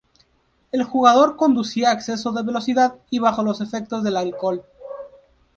[0.71, 4.65] El jugador conducía a exceso de velocidad y bajo los efectos del alcohol.